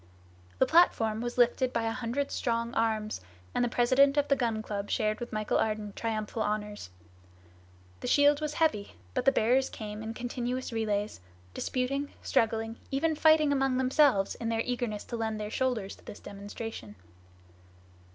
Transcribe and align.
The 0.57 0.65
platform 0.65 1.21
was 1.21 1.37
lifted 1.37 1.71
by 1.71 1.83
a 1.83 1.91
hundred 1.91 2.31
strong 2.31 2.73
arms, 2.73 3.21
and 3.53 3.63
the 3.63 3.69
president 3.69 4.17
of 4.17 4.29
the 4.29 4.35
Gun 4.35 4.63
Club 4.63 4.89
shared 4.89 5.19
with 5.19 5.31
Michel 5.31 5.59
Ardan 5.59 5.93
triumphal 5.95 6.41
honors. 6.41 6.89
The 7.99 8.07
shield 8.07 8.41
was 8.41 8.55
heavy, 8.55 8.93
but 9.13 9.25
the 9.25 9.31
bearers 9.31 9.69
came 9.69 10.01
in 10.01 10.15
continuous 10.15 10.73
relays, 10.73 11.19
disputing, 11.53 12.11
struggling, 12.23 12.77
even 12.89 13.15
fighting 13.15 13.51
among 13.51 13.77
themselves 13.77 14.33
in 14.33 14.49
their 14.49 14.61
eagerness 14.61 15.03
to 15.03 15.17
lend 15.17 15.39
their 15.39 15.51
shoulders 15.51 15.95
to 15.97 16.03
this 16.05 16.19
demonstration. 16.19 16.95